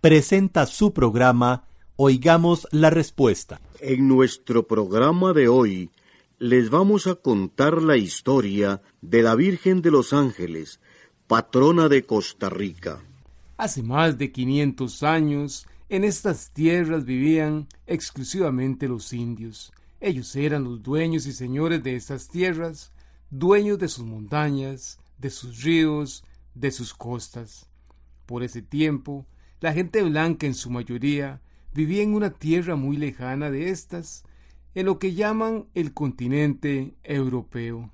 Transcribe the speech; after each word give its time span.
presenta 0.00 0.66
su 0.66 0.92
programa 0.92 1.64
Oigamos 1.96 2.68
la 2.70 2.90
Respuesta. 2.90 3.60
En 3.80 4.08
nuestro 4.08 4.66
programa 4.66 5.32
de 5.32 5.48
hoy 5.48 5.90
les 6.38 6.70
vamos 6.70 7.06
a 7.06 7.14
contar 7.14 7.82
la 7.82 7.96
historia 7.96 8.82
de 9.00 9.22
la 9.22 9.34
Virgen 9.34 9.80
de 9.80 9.90
los 9.90 10.12
Ángeles, 10.12 10.80
patrona 11.26 11.88
de 11.88 12.04
Costa 12.04 12.50
Rica. 12.50 13.00
Hace 13.56 13.82
más 13.82 14.18
de 14.18 14.30
500 14.30 15.02
años, 15.02 15.66
en 15.88 16.04
estas 16.04 16.50
tierras 16.50 17.04
vivían 17.04 17.66
exclusivamente 17.86 18.88
los 18.88 19.12
indios. 19.12 19.72
Ellos 20.00 20.36
eran 20.36 20.64
los 20.64 20.82
dueños 20.82 21.26
y 21.26 21.32
señores 21.32 21.82
de 21.82 21.96
estas 21.96 22.28
tierras, 22.28 22.92
dueños 23.30 23.78
de 23.78 23.88
sus 23.88 24.04
montañas, 24.04 24.98
de 25.16 25.30
sus 25.30 25.62
ríos, 25.62 26.22
de 26.54 26.70
sus 26.70 26.92
costas. 26.92 27.66
Por 28.26 28.42
ese 28.42 28.60
tiempo, 28.60 29.26
la 29.60 29.72
gente 29.72 30.02
blanca 30.02 30.46
en 30.46 30.54
su 30.54 30.70
mayoría 30.70 31.40
vivía 31.72 32.02
en 32.02 32.14
una 32.14 32.30
tierra 32.30 32.76
muy 32.76 32.96
lejana 32.96 33.50
de 33.50 33.70
estas, 33.70 34.24
en 34.74 34.86
lo 34.86 34.98
que 34.98 35.14
llaman 35.14 35.66
el 35.74 35.92
continente 35.92 36.94
europeo. 37.04 37.90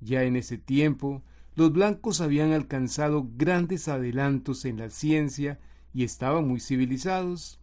Ya 0.00 0.22
en 0.24 0.36
ese 0.36 0.58
tiempo, 0.58 1.22
los 1.56 1.72
blancos 1.72 2.20
habían 2.20 2.52
alcanzado 2.52 3.28
grandes 3.36 3.88
adelantos 3.88 4.64
en 4.64 4.78
la 4.78 4.90
ciencia 4.90 5.58
y 5.92 6.04
estaban 6.04 6.46
muy 6.46 6.60
civilizados. 6.60 7.60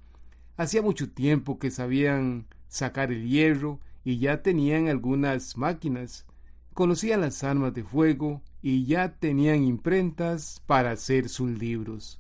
Hacía 0.57 0.81
mucho 0.81 1.09
tiempo 1.09 1.59
que 1.59 1.71
sabían 1.71 2.47
sacar 2.67 3.11
el 3.11 3.27
hierro 3.27 3.79
y 4.03 4.19
ya 4.19 4.41
tenían 4.41 4.87
algunas 4.87 5.57
máquinas, 5.57 6.25
conocían 6.73 7.21
las 7.21 7.43
armas 7.43 7.73
de 7.73 7.83
fuego 7.83 8.41
y 8.61 8.85
ya 8.85 9.17
tenían 9.19 9.63
imprentas 9.63 10.61
para 10.65 10.91
hacer 10.91 11.29
sus 11.29 11.57
libros. 11.57 12.19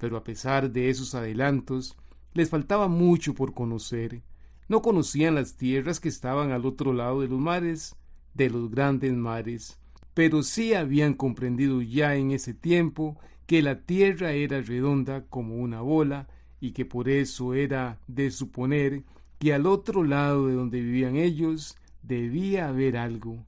Pero 0.00 0.16
a 0.16 0.24
pesar 0.24 0.72
de 0.72 0.88
esos 0.88 1.14
adelantos, 1.14 1.94
les 2.32 2.48
faltaba 2.48 2.88
mucho 2.88 3.34
por 3.34 3.52
conocer. 3.52 4.22
No 4.66 4.80
conocían 4.80 5.34
las 5.34 5.56
tierras 5.56 6.00
que 6.00 6.08
estaban 6.08 6.52
al 6.52 6.64
otro 6.64 6.94
lado 6.94 7.20
de 7.20 7.28
los 7.28 7.38
mares, 7.38 7.96
de 8.32 8.48
los 8.48 8.70
grandes 8.70 9.12
mares, 9.12 9.78
pero 10.14 10.42
sí 10.42 10.72
habían 10.72 11.12
comprendido 11.12 11.82
ya 11.82 12.16
en 12.16 12.30
ese 12.30 12.54
tiempo 12.54 13.18
que 13.46 13.60
la 13.60 13.82
tierra 13.82 14.32
era 14.32 14.62
redonda 14.62 15.26
como 15.26 15.56
una 15.56 15.82
bola 15.82 16.28
y 16.60 16.70
que 16.70 16.86
por 16.86 17.10
eso 17.10 17.52
era 17.52 17.98
de 18.06 18.30
suponer 18.30 19.02
que 19.38 19.52
al 19.52 19.66
otro 19.66 20.02
lado 20.02 20.46
de 20.46 20.54
donde 20.54 20.80
vivían 20.80 21.16
ellos 21.16 21.76
debía 22.02 22.68
haber 22.68 22.96
algo, 22.96 23.44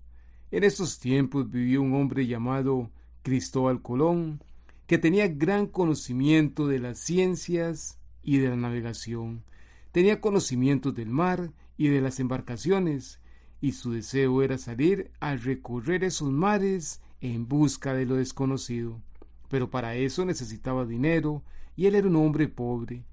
en 0.50 0.64
estos 0.64 0.98
tiempos 0.98 1.50
vivió 1.50 1.80
un 1.80 1.94
hombre 1.94 2.26
llamado 2.26 2.90
Cristóbal 3.22 3.80
Colón, 3.80 4.42
que 4.86 4.98
tenía 4.98 5.28
gran 5.28 5.66
conocimiento 5.66 6.66
de 6.66 6.78
las 6.78 6.98
ciencias 6.98 7.98
y 8.22 8.38
de 8.38 8.48
la 8.48 8.56
navegación. 8.56 9.44
Tenía 9.92 10.20
conocimientos 10.20 10.94
del 10.94 11.10
mar 11.10 11.52
y 11.76 11.88
de 11.88 12.00
las 12.00 12.20
embarcaciones, 12.20 13.20
y 13.60 13.72
su 13.72 13.92
deseo 13.92 14.42
era 14.42 14.58
salir 14.58 15.10
a 15.20 15.36
recorrer 15.36 16.04
esos 16.04 16.30
mares 16.30 17.00
en 17.20 17.46
busca 17.48 17.94
de 17.94 18.06
lo 18.06 18.16
desconocido. 18.16 19.00
Pero 19.48 19.70
para 19.70 19.94
eso 19.94 20.24
necesitaba 20.24 20.84
dinero, 20.84 21.42
y 21.76 21.86
él 21.86 21.94
era 21.94 22.08
un 22.08 22.16
hombre 22.16 22.48
pobre. 22.48 23.04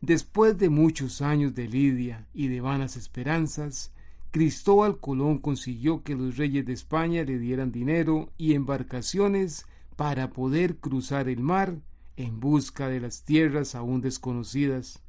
Después 0.00 0.56
de 0.56 0.70
muchos 0.70 1.20
años 1.20 1.54
de 1.54 1.68
lidia 1.68 2.26
y 2.32 2.48
de 2.48 2.60
vanas 2.60 2.96
esperanzas, 2.96 3.92
Cristóbal 4.30 4.98
Colón 4.98 5.38
consiguió 5.38 6.02
que 6.02 6.14
los 6.14 6.36
reyes 6.36 6.64
de 6.64 6.72
España 6.72 7.24
le 7.24 7.38
dieran 7.38 7.72
dinero 7.72 8.30
y 8.38 8.54
embarcaciones 8.54 9.66
para 10.00 10.30
poder 10.30 10.78
cruzar 10.78 11.28
el 11.28 11.40
mar 11.40 11.76
en 12.16 12.40
busca 12.40 12.88
de 12.88 13.00
las 13.00 13.22
tierras 13.22 13.74
aún 13.74 14.00
desconocidas. 14.00 15.02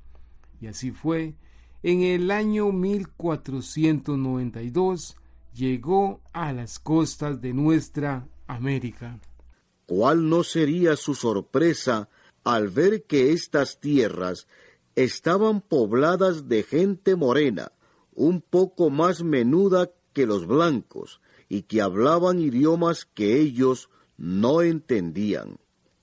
Y 0.59 0.67
así 0.67 0.91
fue. 0.91 1.35
En 1.81 2.01
el 2.01 2.29
año 2.29 2.73
1492 2.73 5.15
llegó 5.53 6.19
a 6.33 6.51
las 6.51 6.77
costas 6.77 7.39
de 7.39 7.53
nuestra 7.53 8.27
América. 8.47 9.17
¿Cuál 9.85 10.27
no 10.27 10.43
sería 10.43 10.97
su 10.97 11.15
sorpresa 11.15 12.09
al 12.43 12.67
ver 12.67 13.03
que 13.03 13.31
estas 13.31 13.79
tierras 13.79 14.45
estaban 14.95 15.61
pobladas 15.61 16.49
de 16.49 16.63
gente 16.63 17.15
morena, 17.15 17.71
un 18.13 18.41
poco 18.41 18.89
más 18.89 19.23
menuda 19.23 19.89
que 20.11 20.25
los 20.25 20.45
blancos 20.45 21.21
y 21.47 21.61
que 21.61 21.81
hablaban 21.81 22.41
idiomas 22.41 23.05
que 23.05 23.39
ellos 23.39 23.89
no 24.21 24.61
entendían. 24.61 25.57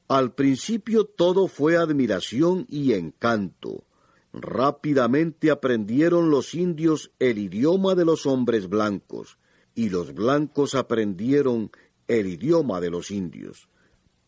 Al 0.08 0.34
principio 0.34 1.04
todo 1.04 1.46
fue 1.46 1.76
admiración 1.76 2.66
y 2.68 2.94
encanto. 2.94 3.84
Rápidamente 4.32 5.52
aprendieron 5.52 6.28
los 6.28 6.52
indios 6.54 7.12
el 7.20 7.38
idioma 7.38 7.94
de 7.94 8.04
los 8.04 8.26
hombres 8.26 8.68
blancos, 8.68 9.38
y 9.76 9.88
los 9.90 10.14
blancos 10.14 10.74
aprendieron 10.74 11.70
el 12.08 12.26
idioma 12.26 12.80
de 12.80 12.90
los 12.90 13.12
indios, 13.12 13.68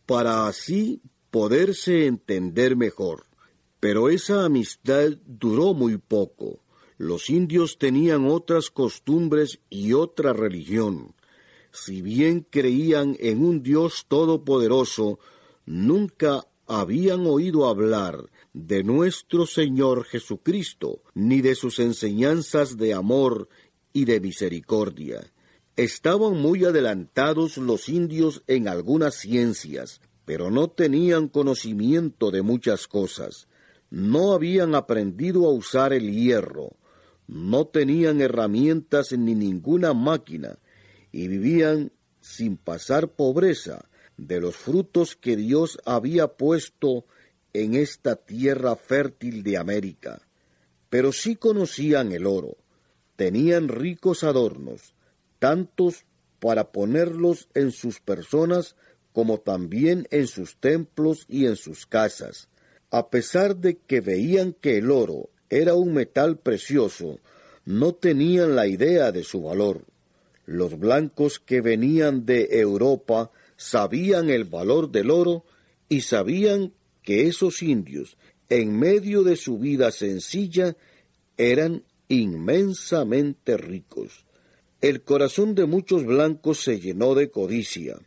para 0.07 0.47
así 0.47 1.03
poderse 1.33 2.07
entender 2.07 2.77
mejor. 2.77 3.27
Pero 3.81 4.09
esa 4.09 4.45
amistad 4.45 5.11
duró 5.27 5.75
muy 5.75 5.99
poco 5.99 6.61
los 7.01 7.31
indios 7.31 7.79
tenían 7.79 8.27
otras 8.27 8.69
costumbres 8.69 9.61
y 9.71 9.95
otra 9.95 10.35
religión. 10.35 11.15
Si 11.73 12.03
bien 12.03 12.47
creían 12.49 13.17
en 13.21 13.45
un 13.45 13.63
Dios 13.63 14.07
todopoderoso, 14.09 15.21
nunca 15.67 16.47
habían 16.67 17.27
oído 17.27 17.69
hablar 17.69 18.29
de 18.53 18.83
nuestro 18.83 19.47
Señor 19.47 20.05
Jesucristo, 20.05 21.03
ni 21.15 21.41
de 21.41 21.55
sus 21.55 21.79
enseñanzas 21.79 22.77
de 22.77 22.95
amor 22.95 23.49
y 23.93 24.05
de 24.05 24.21
misericordia. 24.21 25.33
Estaban 25.77 26.37
muy 26.37 26.65
adelantados 26.65 27.57
los 27.57 27.89
indios 27.89 28.43
en 28.47 28.69
algunas 28.69 29.15
ciencias, 29.15 30.01
pero 30.25 30.51
no 30.51 30.69
tenían 30.69 31.29
conocimiento 31.29 32.31
de 32.31 32.43
muchas 32.43 32.87
cosas. 32.87 33.49
No 33.91 34.33
habían 34.33 34.75
aprendido 34.75 35.47
a 35.47 35.53
usar 35.53 35.93
el 35.93 36.13
hierro, 36.13 36.77
no 37.27 37.67
tenían 37.67 38.21
herramientas 38.21 39.13
ni 39.13 39.35
ninguna 39.35 39.95
máquina 39.95 40.59
y 41.13 41.29
vivían 41.29 41.93
sin 42.21 42.57
pasar 42.57 43.09
pobreza 43.09 43.89
de 44.17 44.41
los 44.41 44.57
frutos 44.57 45.17
que 45.17 45.37
Dios 45.37 45.79
había 45.85 46.29
puesto 46.29 47.07
en 47.53 47.75
esta 47.75 48.17
tierra 48.17 48.77
fértil 48.77 49.43
de 49.43 49.57
América. 49.57 50.23
Pero 50.89 51.13
sí 51.13 51.37
conocían 51.37 52.13
el 52.13 52.27
oro, 52.27 52.57
tenían 53.17 53.69
ricos 53.69 54.25
adornos, 54.25 54.95
tantos 55.39 56.05
para 56.39 56.73
ponerlos 56.73 57.49
en 57.55 57.71
sus 57.73 58.01
personas 58.01 58.77
como 59.13 59.39
también 59.39 60.07
en 60.11 60.27
sus 60.27 60.57
templos 60.57 61.27
y 61.29 61.47
en 61.47 61.57
sus 61.57 61.87
casas. 61.87 62.49
A 62.91 63.11
pesar 63.11 63.57
de 63.57 63.79
que 63.79 64.01
veían 64.01 64.53
que 64.53 64.79
el 64.79 64.91
oro 64.91 65.31
era 65.49 65.75
un 65.75 65.93
metal 65.95 66.39
precioso, 66.39 67.19
no 67.65 67.95
tenían 67.95 68.57
la 68.57 68.67
idea 68.67 69.13
de 69.13 69.23
su 69.25 69.43
valor. 69.43 69.85
Los 70.47 70.79
blancos 70.79 71.39
que 71.39 71.61
venían 71.61 72.27
de 72.27 72.49
Europa 72.51 73.31
sabían 73.57 74.31
el 74.31 74.45
valor 74.45 74.91
del 74.91 75.11
oro 75.11 75.45
y 75.89 76.01
sabían 76.03 76.73
que 77.03 77.27
esos 77.27 77.63
indios, 77.63 78.17
en 78.49 78.79
medio 78.79 79.23
de 79.23 79.37
su 79.37 79.59
vida 79.59 79.91
sencilla, 79.93 80.77
eran 81.37 81.85
inmensamente 82.09 83.57
ricos. 83.57 84.25
El 84.81 85.03
corazón 85.03 85.55
de 85.55 85.67
muchos 85.67 86.05
blancos 86.05 86.63
se 86.63 86.81
llenó 86.81 87.15
de 87.15 87.31
codicia. 87.31 87.99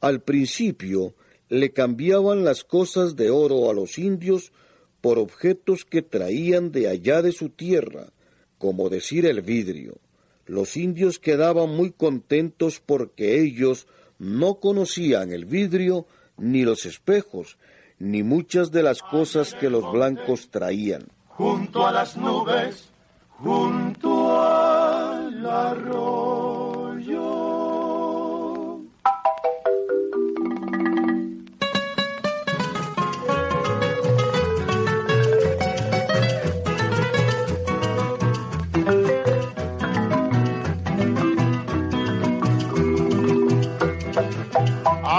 Al 0.00 0.22
principio 0.22 1.14
le 1.48 1.72
cambiaban 1.72 2.44
las 2.44 2.64
cosas 2.64 3.16
de 3.16 3.30
oro 3.30 3.70
a 3.70 3.74
los 3.74 3.98
indios 3.98 4.52
por 5.00 5.18
objetos 5.18 5.84
que 5.84 6.02
traían 6.02 6.72
de 6.72 6.88
allá 6.88 7.22
de 7.22 7.32
su 7.32 7.50
tierra, 7.50 8.12
como 8.58 8.88
decir 8.88 9.26
el 9.26 9.42
vidrio. 9.42 9.98
Los 10.46 10.76
indios 10.76 11.18
quedaban 11.18 11.70
muy 11.70 11.90
contentos 11.90 12.80
porque 12.84 13.40
ellos 13.40 13.86
no 14.18 14.56
conocían 14.56 15.32
el 15.32 15.44
vidrio 15.44 16.06
ni 16.36 16.62
los 16.62 16.86
espejos, 16.86 17.58
ni 17.98 18.22
muchas 18.22 18.70
de 18.70 18.82
las 18.82 19.02
cosas 19.02 19.54
que 19.54 19.70
los 19.70 19.90
blancos 19.90 20.48
traían. 20.50 21.08
Junto 21.28 21.86
a 21.86 21.92
las 21.92 22.16
nubes, 22.16 22.88
junto 23.28 24.40
al 24.40 25.46
arroyo. 25.46 26.25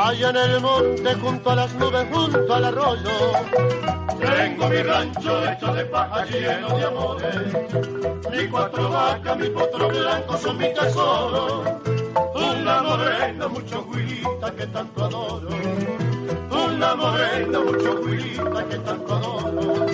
Allá 0.08 0.30
en 0.30 0.38
el 0.38 0.62
monte, 0.62 1.16
junto 1.16 1.52
a 1.52 1.56
las 1.56 1.74
nubes, 1.74 2.08
junto 2.10 2.54
al 2.54 2.64
arroyo, 2.64 3.12
tengo 4.18 4.70
mi 4.70 4.82
rancho 4.82 5.52
hecho 5.52 5.74
de 5.74 5.84
paja 5.84 6.24
lleno 6.24 6.78
de 6.78 6.86
amores. 6.86 7.36
Mi 8.32 8.48
cuatro 8.48 8.90
vacas, 8.90 9.38
mi 9.38 9.50
potro 9.50 9.90
blanco 9.90 10.38
son 10.38 10.58
mi 10.60 10.74
tesoro. 10.74 11.82
Una 12.36 12.82
morena, 12.84 13.48
mucho 13.50 13.86
huilita 13.90 14.50
que 14.56 14.68
tanto 14.68 15.04
adoro. 15.04 15.50
Una 16.52 16.96
morena, 16.96 17.60
mucho 17.60 18.00
huilita 18.00 18.66
que 18.70 18.78
tanto 18.78 19.14
adoro. 19.14 19.86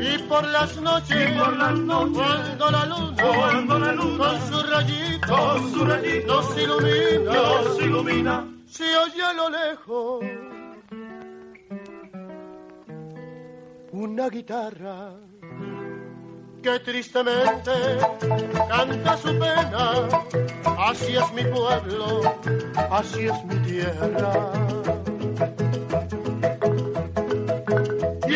Y 0.00 0.18
por 0.28 0.46
las 0.46 0.76
noches, 0.76 1.32
por 1.32 1.56
las 1.56 1.74
noches 1.74 2.22
cuando 2.56 2.70
la 2.70 2.86
luna, 2.86 3.16
cuando 3.16 3.78
la 3.80 3.92
luna 3.94 4.28
con 4.28 4.48
su 4.48 4.62
rayito, 4.70 5.26
con 5.26 5.72
su 5.72 5.84
rayito 5.84 6.34
nos 6.34 6.56
ilumina, 6.56 7.32
nos 7.32 7.82
ilumina, 7.82 8.44
se 8.70 8.96
oye 8.96 9.22
a 9.22 9.32
lo 9.32 9.50
lejos 9.50 10.24
una 13.90 14.28
guitarra 14.28 15.14
que 16.62 16.78
tristemente 16.80 17.72
canta 18.68 19.16
su 19.16 19.28
pena. 19.38 20.08
Así 20.78 21.16
es 21.16 21.32
mi 21.32 21.44
pueblo, 21.44 22.22
así 22.90 23.26
es 23.26 23.44
mi 23.44 23.56
tierra. 23.66 24.52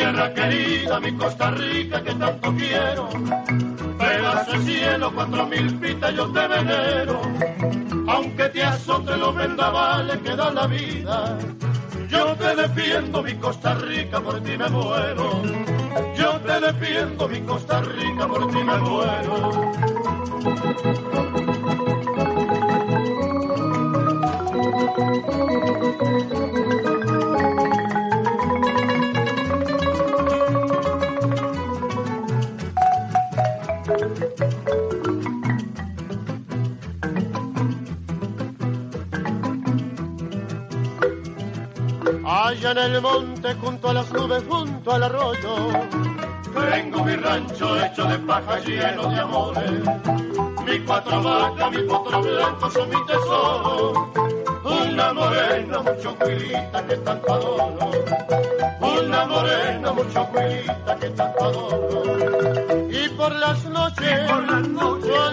Tierra 0.05 0.35
querida, 0.35 1.01
mi 1.01 1.13
Costa 1.17 1.51
Rica 1.53 2.03
que 2.03 2.15
tanto 2.15 2.55
quiero. 2.55 3.09
Pedazo 3.99 4.53
de 4.53 4.59
cielo, 4.59 5.11
cuatro 5.15 5.47
mil 5.47 5.79
pitas 5.79 6.15
yo 6.15 6.31
te 6.31 6.47
venero. 6.47 7.23
Aunque 8.07 8.51
te 8.51 8.63
azote 8.65 9.17
los 9.17 9.35
vendavales 9.35 10.19
que 10.19 10.37
da 10.37 10.51
la 10.51 10.67
vida. 10.67 11.39
Yo 12.07 12.37
te 12.37 12.55
defiendo 12.55 13.23
mi 13.23 13.35
Costa 13.37 13.77
Rica, 13.77 14.21
por 14.21 14.43
ti 14.43 14.59
me 14.59 14.69
muero. 14.69 15.43
Yo 16.15 16.33
te 16.41 16.61
defiendo 16.61 17.27
mi 17.27 17.41
Costa 17.41 17.81
Rica, 17.81 18.29
por 18.29 18.47
ti 18.49 18.63
me 18.63 18.77
muero. 18.77 19.73
En 42.77 42.95
el 42.95 43.01
monte, 43.01 43.55
junto 43.55 43.89
a 43.89 43.93
las 43.95 44.13
nubes, 44.13 44.43
junto 44.49 44.93
al 44.93 45.03
arroyo, 45.05 45.55
tengo 46.55 47.05
mi 47.05 47.15
rancho 47.17 47.85
hecho 47.85 48.05
de 48.05 48.19
paja 48.19 48.59
lleno 48.61 49.09
de 49.11 49.21
amores. 49.21 49.81
Mi 50.67 50.79
cuatro 50.81 51.23
vacas, 51.23 51.71
mi 51.71 51.83
potro 51.83 52.23
blanco 52.23 52.71
son 52.71 52.89
mi 52.89 53.07
tesoro. 53.07 54.13
Una 54.65 55.13
morena, 55.13 55.83
mucho 55.83 56.17
cuilita 56.19 56.87
que 56.87 56.97
tanto 56.97 57.35
adoro. 57.35 57.91
Una 58.81 59.27
morena, 59.27 59.93
mucho 59.93 60.27
cuilita 60.33 60.97
que 60.99 61.11
tanto 61.11 61.45
adoro. 61.45 62.91
Y 62.91 63.09
por 63.11 63.33
las 63.33 63.65
noches, 63.67 64.31
por 64.31 64.51
las 64.51 64.69
noches 64.69 65.24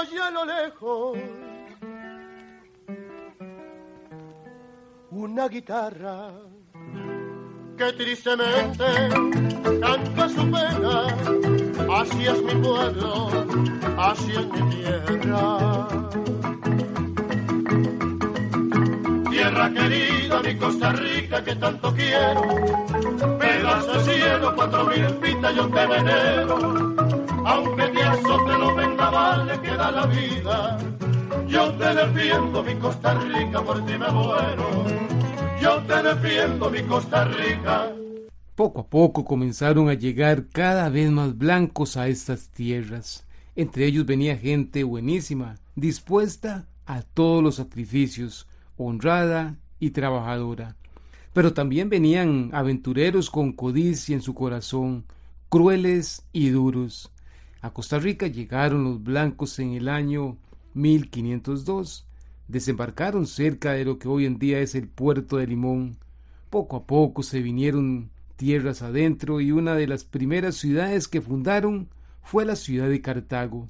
oye 0.00 0.18
a 0.18 0.30
lo 0.30 0.44
lejos 0.44 1.18
una 5.10 5.48
guitarra 5.48 6.30
que 7.76 7.92
tristemente 7.94 8.84
canta 9.80 10.28
su 10.28 10.44
pena. 10.50 11.06
Así 12.00 12.26
es 12.26 12.42
mi 12.42 12.54
pueblo, 12.62 13.28
así 13.98 14.32
es 14.32 14.46
mi 14.48 14.70
tierra. 14.70 15.88
Tierra 19.30 19.70
querida, 19.70 20.42
mi 20.42 20.56
Costa 20.56 20.92
Rica 20.92 21.42
que 21.42 21.56
tanto 21.56 21.94
quiero. 21.94 22.42
Pedazo 23.38 23.92
de 23.92 24.00
cielo, 24.04 24.52
cuatro 24.54 24.84
mil 24.86 25.06
pitas 25.16 25.54
yo 25.56 25.68
te 25.68 25.86
venero. 25.86 27.09
Aunque 27.44 27.88
te 27.88 28.02
azote 28.02 28.58
los 28.58 28.76
vendavales 28.76 29.58
que 29.60 29.70
da 29.70 29.90
la 29.90 30.06
vida. 30.06 30.78
Yo 31.48 31.72
te 31.74 31.94
defiendo 31.94 32.62
mi 32.62 32.74
Costa 32.76 33.14
Rica, 33.14 33.62
por 33.62 33.84
ti 33.86 33.92
me 33.98 34.10
muero. 34.10 34.86
Yo 35.60 35.78
te 35.82 36.02
defiendo 36.02 36.70
mi 36.70 36.82
Costa 36.82 37.24
Rica. 37.24 37.92
Poco 38.54 38.80
a 38.80 38.86
poco 38.86 39.24
comenzaron 39.24 39.88
a 39.88 39.94
llegar 39.94 40.48
cada 40.48 40.88
vez 40.90 41.10
más 41.10 41.36
blancos 41.36 41.96
a 41.96 42.08
estas 42.08 42.48
tierras. 42.50 43.24
Entre 43.56 43.86
ellos 43.86 44.06
venía 44.06 44.36
gente 44.36 44.84
buenísima, 44.84 45.56
dispuesta 45.74 46.66
a 46.86 47.02
todos 47.02 47.42
los 47.42 47.56
sacrificios, 47.56 48.46
honrada 48.76 49.56
y 49.78 49.90
trabajadora. 49.90 50.76
Pero 51.32 51.52
también 51.52 51.88
venían 51.88 52.50
aventureros 52.52 53.30
con 53.30 53.52
codicia 53.52 54.14
en 54.14 54.22
su 54.22 54.34
corazón, 54.34 55.04
crueles 55.48 56.22
y 56.32 56.50
duros. 56.50 57.10
A 57.62 57.70
Costa 57.74 57.98
Rica 57.98 58.26
llegaron 58.26 58.84
los 58.84 59.02
blancos 59.02 59.58
en 59.58 59.74
el 59.74 59.88
año 59.88 60.38
1502. 60.72 62.06
Desembarcaron 62.48 63.26
cerca 63.26 63.72
de 63.72 63.84
lo 63.84 63.98
que 63.98 64.08
hoy 64.08 64.24
en 64.24 64.38
día 64.38 64.60
es 64.60 64.74
el 64.74 64.88
puerto 64.88 65.36
de 65.36 65.46
Limón. 65.46 65.98
Poco 66.48 66.76
a 66.76 66.86
poco 66.86 67.22
se 67.22 67.42
vinieron 67.42 68.10
tierras 68.36 68.80
adentro 68.80 69.42
y 69.42 69.52
una 69.52 69.74
de 69.74 69.86
las 69.86 70.04
primeras 70.04 70.56
ciudades 70.56 71.06
que 71.06 71.20
fundaron 71.20 71.90
fue 72.22 72.46
la 72.46 72.56
ciudad 72.56 72.88
de 72.88 73.02
Cartago. 73.02 73.68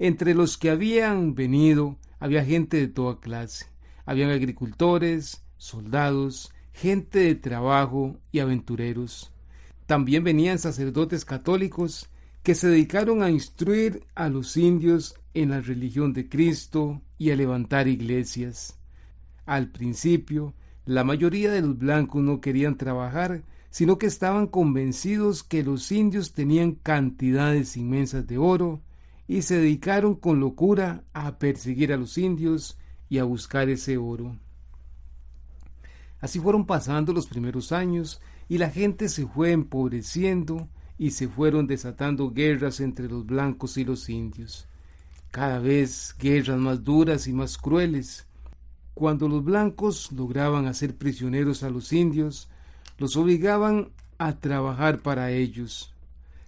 Entre 0.00 0.34
los 0.34 0.58
que 0.58 0.70
habían 0.70 1.36
venido 1.36 1.96
había 2.18 2.44
gente 2.44 2.78
de 2.78 2.88
toda 2.88 3.20
clase. 3.20 3.66
Habían 4.06 4.30
agricultores, 4.30 5.44
soldados, 5.56 6.52
gente 6.72 7.20
de 7.20 7.36
trabajo 7.36 8.18
y 8.32 8.40
aventureros. 8.40 9.32
También 9.86 10.24
venían 10.24 10.58
sacerdotes 10.58 11.24
católicos 11.24 12.10
que 12.42 12.54
se 12.54 12.68
dedicaron 12.68 13.22
a 13.22 13.30
instruir 13.30 14.04
a 14.14 14.28
los 14.28 14.56
indios 14.56 15.14
en 15.34 15.50
la 15.50 15.60
religión 15.60 16.12
de 16.12 16.28
Cristo 16.28 17.02
y 17.18 17.30
a 17.30 17.36
levantar 17.36 17.88
iglesias. 17.88 18.78
Al 19.46 19.68
principio, 19.70 20.54
la 20.84 21.04
mayoría 21.04 21.52
de 21.52 21.60
los 21.60 21.78
blancos 21.78 22.22
no 22.22 22.40
querían 22.40 22.76
trabajar, 22.76 23.42
sino 23.70 23.98
que 23.98 24.06
estaban 24.06 24.46
convencidos 24.46 25.42
que 25.42 25.62
los 25.62 25.92
indios 25.92 26.32
tenían 26.32 26.72
cantidades 26.72 27.76
inmensas 27.76 28.26
de 28.26 28.38
oro 28.38 28.82
y 29.26 29.42
se 29.42 29.58
dedicaron 29.58 30.14
con 30.14 30.40
locura 30.40 31.04
a 31.12 31.38
perseguir 31.38 31.92
a 31.92 31.98
los 31.98 32.16
indios 32.16 32.78
y 33.10 33.18
a 33.18 33.24
buscar 33.24 33.68
ese 33.68 33.98
oro. 33.98 34.36
Así 36.20 36.40
fueron 36.40 36.66
pasando 36.66 37.12
los 37.12 37.26
primeros 37.26 37.70
años 37.70 38.20
y 38.48 38.58
la 38.58 38.70
gente 38.70 39.08
se 39.08 39.26
fue 39.26 39.52
empobreciendo 39.52 40.68
y 40.98 41.12
se 41.12 41.28
fueron 41.28 41.66
desatando 41.66 42.32
guerras 42.32 42.80
entre 42.80 43.08
los 43.08 43.24
blancos 43.24 43.78
y 43.78 43.84
los 43.84 44.08
indios. 44.08 44.66
Cada 45.30 45.60
vez 45.60 46.14
guerras 46.18 46.58
más 46.58 46.82
duras 46.82 47.28
y 47.28 47.32
más 47.32 47.56
crueles. 47.56 48.26
Cuando 48.94 49.28
los 49.28 49.44
blancos 49.44 50.10
lograban 50.10 50.66
hacer 50.66 50.96
prisioneros 50.96 51.62
a 51.62 51.70
los 51.70 51.92
indios, 51.92 52.48
los 52.98 53.16
obligaban 53.16 53.90
a 54.18 54.36
trabajar 54.36 54.98
para 55.00 55.30
ellos. 55.30 55.94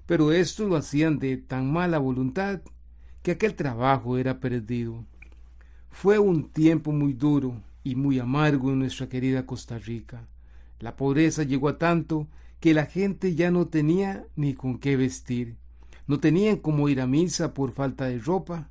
Pero 0.07 0.33
esto 0.33 0.67
lo 0.67 0.75
hacían 0.75 1.21
de 1.21 1.37
tan 1.37 1.73
mala 1.73 1.99
voluntad 1.99 2.61
que 3.23 3.31
aquel 3.31 3.55
trabajo 3.55 4.19
era 4.19 4.41
perdido. 4.41 5.05
Fue 5.91 6.19
un 6.19 6.49
tiempo 6.49 6.91
muy 6.91 7.13
duro 7.13 7.55
y 7.85 7.95
muy 7.95 8.19
amargo 8.19 8.71
en 8.71 8.81
nuestra 8.81 9.09
querida 9.09 9.47
Costa 9.47 9.79
Rica. 9.79 10.27
La 10.81 10.97
pobreza 10.97 11.45
llegó 11.45 11.69
a 11.69 11.79
tanto 11.79 12.27
que 12.61 12.75
la 12.75 12.87
gente 12.87 13.35
ya 13.35 13.51
no 13.51 13.67
tenía 13.69 14.27
ni 14.37 14.55
con 14.55 14.79
qué 14.79 14.97
vestir. 14.97 15.57
No 16.07 16.21
tenían 16.21 16.57
cómo 16.57 16.89
ir 16.89 17.01
a 17.01 17.07
misa 17.07 17.55
por 17.55 17.73
falta 17.73 18.05
de 18.07 18.19
ropa. 18.19 18.69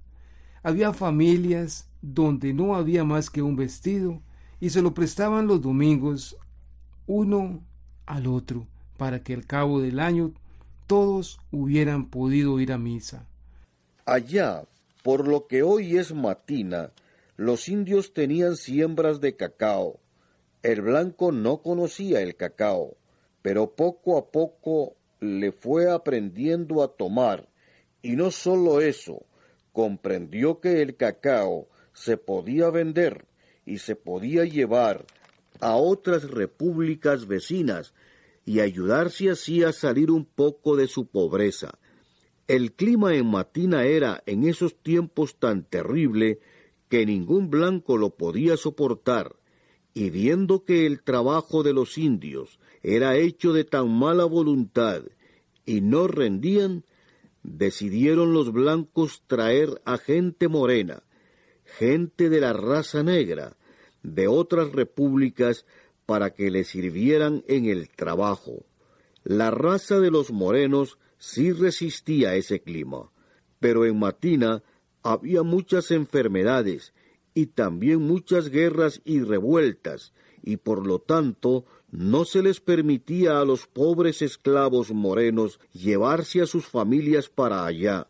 Había 0.62 0.94
familias 0.94 1.90
donde 2.02 2.54
no 2.54 2.76
había 2.76 3.04
más 3.04 3.30
que 3.30 3.42
un 3.42 3.56
vestido 3.56 4.22
y 4.60 4.70
se 4.70 4.82
lo 4.82 4.94
prestaban 4.94 5.48
los 5.48 5.62
domingos 5.62 6.38
uno 7.08 7.64
al 8.06 8.28
otro 8.28 8.68
para 8.98 9.24
que 9.24 9.34
al 9.34 9.46
cabo 9.46 9.82
del 9.82 10.00
año 10.00 10.34
todos 10.86 11.40
hubieran 11.52 12.10
podido 12.10 12.60
ir 12.60 12.72
a 12.72 12.78
misa. 12.78 13.26
Allá, 14.06 14.66
por 15.04 15.28
lo 15.28 15.48
que 15.48 15.64
hoy 15.64 15.98
es 15.98 16.14
Matina, 16.14 16.92
los 17.38 17.70
indios 17.70 18.14
tenían 18.14 18.58
siembras 18.58 19.22
de 19.22 19.36
cacao. 19.36 20.00
El 20.62 20.82
blanco 20.82 21.32
no 21.32 21.62
conocía 21.62 22.22
el 22.22 22.36
cacao, 22.36 22.98
pero 23.42 23.76
poco 23.76 24.18
a 24.18 24.32
poco 24.32 24.96
le 25.20 25.52
fue 25.52 25.92
aprendiendo 25.92 26.84
a 26.84 26.96
tomar, 26.96 27.48
y 28.02 28.16
no 28.16 28.32
sólo 28.32 28.82
eso, 28.82 29.26
comprendió 29.74 30.60
que 30.60 30.82
el 30.82 30.96
cacao 30.96 31.68
se 31.94 32.18
podía 32.18 32.70
vender 32.70 33.26
y 33.66 33.80
se 33.80 33.96
podía 33.96 34.46
llevar 34.46 35.06
a 35.60 35.76
otras 35.76 36.30
repúblicas 36.30 37.28
vecinas 37.28 37.94
y 38.46 38.62
ayudarse 38.62 39.30
así 39.30 39.64
a 39.64 39.72
salir 39.74 40.10
un 40.10 40.26
poco 40.26 40.76
de 40.76 40.88
su 40.88 41.08
pobreza. 41.08 41.78
El 42.48 42.72
clima 42.74 43.14
en 43.14 43.28
Matina 43.28 43.84
era 43.84 44.24
en 44.26 44.48
esos 44.48 44.76
tiempos 44.82 45.36
tan 45.38 45.64
terrible 45.64 46.40
que 46.90 47.06
ningún 47.06 47.52
blanco 47.52 47.98
lo 47.98 48.10
podía 48.10 48.58
soportar, 48.58 49.36
y 49.94 50.10
viendo 50.10 50.64
que 50.64 50.86
el 50.86 51.02
trabajo 51.02 51.64
de 51.64 51.74
los 51.74 51.98
indios 51.98 52.60
era 52.84 53.18
hecho 53.18 53.54
de 53.54 53.64
tan 53.64 53.90
mala 53.90 54.26
voluntad 54.26 55.04
y 55.66 55.82
no 55.82 56.08
rendían, 56.08 56.84
decidieron 57.44 58.34
los 58.34 58.52
blancos 58.52 59.24
traer 59.28 59.82
a 59.86 59.98
gente 59.98 60.48
morena, 60.48 61.04
gente 61.64 62.30
de 62.30 62.42
la 62.42 62.54
raza 62.54 63.04
negra, 63.04 63.58
de 64.04 64.28
otras 64.28 64.72
repúblicas 64.72 65.66
para 66.06 66.32
que 66.34 66.50
le 66.50 66.64
sirvieran 66.64 67.44
en 67.48 67.66
el 67.66 67.90
trabajo. 67.90 68.66
La 69.24 69.52
raza 69.52 70.00
de 70.00 70.12
los 70.12 70.32
morenos 70.32 70.98
sí 71.18 71.52
resistía 71.52 72.36
ese 72.36 72.62
clima, 72.62 73.12
pero 73.60 73.86
en 73.86 74.00
Matina 74.00 74.64
había 75.04 75.44
muchas 75.44 75.92
enfermedades 75.92 76.94
y 77.34 77.48
también 77.48 78.02
muchas 78.02 78.50
guerras 78.50 79.02
y 79.06 79.22
revueltas, 79.22 80.14
y 80.44 80.58
por 80.58 80.86
lo 80.86 81.00
tanto 81.00 81.66
no 81.92 82.26
se 82.26 82.44
les 82.44 82.60
permitía 82.60 83.40
a 83.40 83.46
los 83.46 83.68
pobres 83.68 84.22
esclavos 84.22 84.92
morenos 84.92 85.60
llevarse 85.74 86.42
a 86.42 86.46
sus 86.46 86.66
familias 86.66 87.30
para 87.30 87.66
allá. 87.66 88.08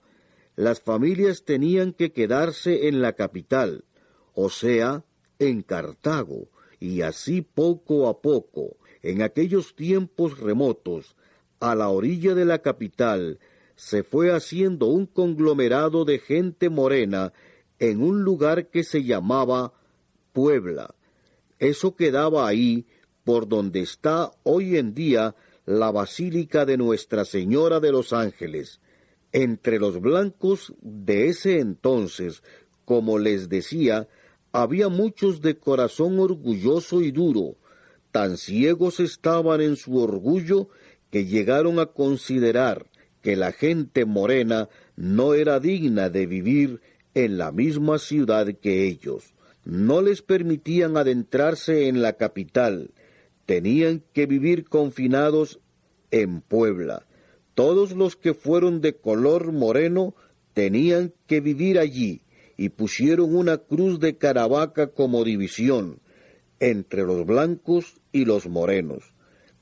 Las 0.56 0.82
familias 0.82 1.46
tenían 1.46 1.94
que 1.94 2.12
quedarse 2.12 2.88
en 2.88 3.02
la 3.02 3.14
capital, 3.14 3.86
o 4.34 4.50
sea, 4.50 5.06
en 5.40 5.62
Cartago, 5.62 6.50
y 6.80 7.02
así 7.02 7.42
poco 7.42 8.08
a 8.10 8.22
poco, 8.22 8.78
en 9.02 9.22
aquellos 9.22 9.76
tiempos 9.76 10.40
remotos, 10.40 11.16
a 11.60 11.76
la 11.76 11.90
orilla 11.90 12.36
de 12.36 12.46
la 12.46 12.60
capital, 12.60 13.40
se 13.76 14.04
fue 14.04 14.34
haciendo 14.34 14.88
un 14.88 15.06
conglomerado 15.06 16.04
de 16.04 16.20
gente 16.20 16.70
morena 16.70 17.32
en 17.80 18.04
un 18.04 18.24
lugar 18.24 18.68
que 18.68 18.84
se 18.84 19.04
llamaba 19.04 19.74
Puebla. 20.34 20.96
Eso 21.58 21.96
quedaba 21.96 22.48
ahí 22.48 22.86
por 23.24 23.48
donde 23.48 23.82
está 23.82 24.32
hoy 24.44 24.78
en 24.78 24.94
día 24.94 25.36
la 25.66 25.92
Basílica 25.92 26.66
de 26.66 26.78
Nuestra 26.78 27.26
Señora 27.26 27.80
de 27.80 27.92
los 27.92 28.14
Ángeles. 28.14 28.80
Entre 29.32 29.80
los 29.80 30.02
blancos 30.02 30.74
de 30.82 31.28
ese 31.28 31.60
entonces, 31.60 32.42
como 32.86 33.20
les 33.20 33.50
decía, 33.50 34.08
había 34.52 34.90
muchos 34.90 35.42
de 35.42 35.60
corazón 35.60 36.20
orgulloso 36.20 37.02
y 37.02 37.12
duro, 37.12 37.58
tan 38.12 38.38
ciegos 38.38 39.00
estaban 39.00 39.62
en 39.62 39.76
su 39.76 39.98
orgullo 39.98 40.70
que 41.12 41.26
llegaron 41.26 41.80
a 41.80 41.88
considerar 41.88 42.88
que 43.22 43.36
la 43.36 43.52
gente 43.52 44.06
morena 44.06 44.70
no 44.96 45.34
era 45.34 45.60
digna 45.60 46.10
de 46.10 46.26
vivir 46.26 46.82
en 47.26 47.38
la 47.38 47.52
misma 47.52 48.00
ciudad 48.00 48.48
que 48.62 48.88
ellos. 48.88 49.34
No 49.66 50.02
les 50.02 50.22
permitían 50.22 50.98
adentrarse 50.98 51.88
en 51.88 52.02
la 52.02 52.14
capital, 52.14 52.92
tenían 53.46 54.04
que 54.14 54.26
vivir 54.26 54.66
confinados 54.66 55.60
en 56.12 56.42
Puebla. 56.42 57.06
Todos 57.56 57.92
los 57.92 58.16
que 58.16 58.34
fueron 58.34 58.82
de 58.82 58.96
color 58.96 59.52
moreno 59.52 60.16
tenían 60.54 61.14
que 61.28 61.42
vivir 61.42 61.78
allí 61.78 62.22
y 62.58 62.70
pusieron 62.70 63.36
una 63.36 63.58
cruz 63.58 64.00
de 64.00 64.18
Caravaca 64.18 64.88
como 64.88 65.24
división 65.24 66.00
entre 66.60 67.04
los 67.04 67.26
blancos 67.26 67.96
y 68.12 68.26
los 68.26 68.48
morenos. 68.48 69.14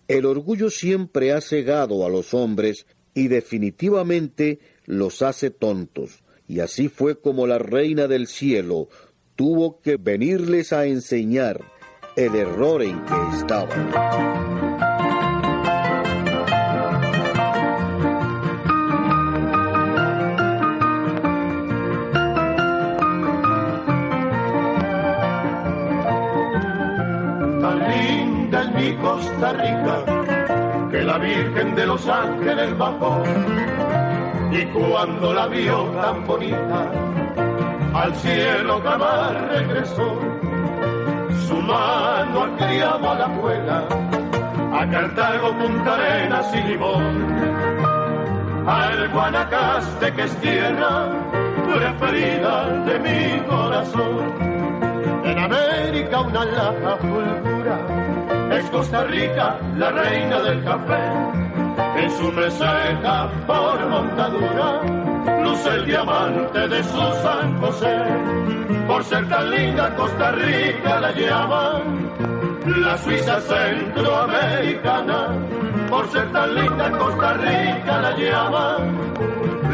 El 0.07 0.25
orgullo 0.25 0.69
siempre 0.69 1.33
ha 1.33 1.41
cegado 1.41 2.05
a 2.05 2.09
los 2.09 2.33
hombres 2.33 2.85
y 3.13 3.27
definitivamente 3.27 4.59
los 4.85 5.21
hace 5.21 5.49
tontos. 5.49 6.23
Y 6.47 6.61
así 6.61 6.87
fue 6.87 7.19
como 7.19 7.45
la 7.45 7.59
reina 7.59 8.07
del 8.07 8.27
cielo 8.27 8.87
tuvo 9.35 9.81
que 9.81 9.97
venirles 9.97 10.71
a 10.73 10.85
enseñar 10.85 11.59
el 12.15 12.35
error 12.35 12.81
en 12.81 12.99
que 13.05 13.37
estaban. 13.37 13.91
Tan 27.61 27.79
linda 27.91 28.63
es 28.63 28.71
mi 28.73 28.95
Costa 28.95 29.53
Rica 29.53 30.89
que 30.89 31.03
la 31.03 31.17
Virgen 31.19 31.75
de 31.75 31.85
los 31.85 32.07
Ángeles 32.07 32.77
bajó 32.77 33.21
y 34.51 34.65
cuando 34.67 35.33
la 35.33 35.47
vio 35.47 35.83
tan 36.01 36.25
bonita 36.25 36.91
al 37.93 38.15
cielo 38.15 38.79
jamás 38.83 39.33
regresó. 39.49 40.19
Su 41.47 41.55
mano 41.55 42.55
criado 42.57 43.09
a 43.09 43.15
la 43.15 43.25
abuela 43.25 43.83
a 44.73 44.87
Cartago, 44.89 45.57
Punta 45.57 45.95
Arenas 45.95 46.53
y 46.53 46.61
Limón. 46.67 47.25
Al 48.67 49.09
Guanacaste 49.09 50.13
que 50.13 50.23
es 50.23 50.35
tierra 50.37 51.09
preferida 51.73 52.83
de 52.85 52.99
mi 52.99 53.39
corazón. 53.47 54.33
En 55.23 55.39
América 55.39 56.21
una 56.21 56.45
laja 56.45 56.97
fulgura 56.97 57.79
es 58.51 58.65
Costa 58.69 59.03
Rica 59.05 59.59
la 59.77 59.91
reina 59.91 60.41
del 60.41 60.63
café. 60.63 61.66
En 61.97 62.11
su 62.11 62.31
meseta 62.31 63.29
por 63.47 63.89
montadura 63.89 64.81
luce 65.43 65.69
el 65.69 65.85
diamante 65.85 66.67
de 66.67 66.83
su 66.83 67.01
San 67.23 67.59
José. 67.59 67.97
Por 68.87 69.03
ser 69.03 69.27
tan 69.27 69.49
linda 69.49 69.95
Costa 69.95 70.31
Rica 70.31 70.99
la 70.99 71.11
llaman 71.11 72.11
la 72.65 72.97
Suiza 72.99 73.41
centroamericana. 73.41 75.35
Por 75.89 76.07
ser 76.09 76.31
tan 76.31 76.53
linda 76.53 76.91
Costa 76.91 77.33
Rica 77.33 78.01
la 78.01 78.15
llaman 78.15 79.13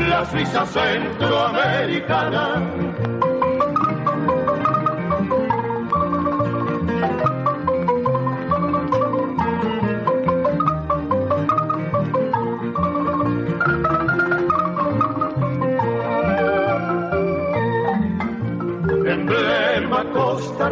la 0.10 0.26
Suiza 0.26 0.66
centroamericana. 0.66 2.93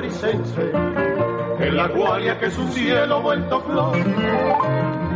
Costarricense, 0.01 0.71
en 1.59 1.77
la 1.77 1.87
guardia 1.87 2.39
que 2.39 2.49
su 2.49 2.67
cielo 2.69 3.21
vuelto 3.21 3.61
flor, 3.61 3.97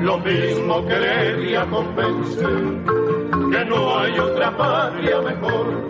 lo 0.01 0.17
mismo 0.19 0.85
que 0.85 0.93
Heredia 0.93 1.65
convence, 1.65 2.45
que 3.51 3.65
no 3.65 3.99
hay 3.99 4.19
otra 4.19 4.55
patria 4.55 5.21
mejor. 5.21 5.89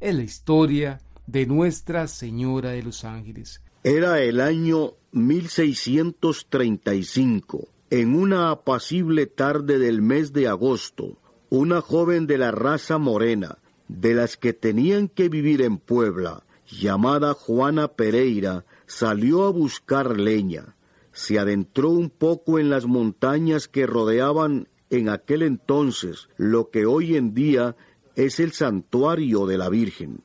Es 0.00 0.14
la 0.14 0.22
historia 0.22 1.02
de 1.26 1.44
Nuestra 1.46 2.08
Señora 2.08 2.70
de 2.70 2.82
los 2.82 3.04
Ángeles. 3.04 3.60
Era 3.84 4.20
el 4.20 4.40
año 4.40 4.94
1635. 5.12 7.68
En 7.90 8.14
una 8.14 8.50
apacible 8.50 9.26
tarde 9.26 9.78
del 9.78 10.00
mes 10.02 10.32
de 10.32 10.48
agosto, 10.48 11.18
una 11.50 11.82
joven 11.82 12.26
de 12.26 12.38
la 12.38 12.50
raza 12.50 12.96
morena, 12.98 13.58
de 13.88 14.14
las 14.14 14.38
que 14.38 14.54
tenían 14.54 15.08
que 15.08 15.28
vivir 15.28 15.62
en 15.62 15.78
Puebla, 15.78 16.44
llamada 16.80 17.34
Juana 17.34 17.88
Pereira, 17.88 18.64
salió 18.86 19.44
a 19.44 19.50
buscar 19.50 20.18
leña. 20.18 20.76
Se 21.12 21.38
adentró 21.38 21.90
un 21.90 22.10
poco 22.10 22.58
en 22.58 22.70
las 22.70 22.86
montañas 22.86 23.68
que 23.68 23.86
rodeaban 23.86 24.68
en 24.90 25.08
aquel 25.08 25.42
entonces 25.42 26.28
lo 26.36 26.70
que 26.70 26.86
hoy 26.86 27.16
en 27.16 27.34
día 27.34 27.76
es 28.14 28.40
el 28.40 28.52
santuario 28.52 29.46
de 29.46 29.58
la 29.58 29.68
Virgen. 29.68 30.22